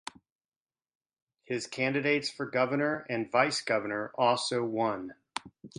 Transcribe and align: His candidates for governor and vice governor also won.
His 1.43 1.67
candidates 1.67 2.27
for 2.27 2.47
governor 2.49 3.05
and 3.07 3.29
vice 3.31 3.61
governor 3.61 4.11
also 4.17 4.63
won. 4.65 5.13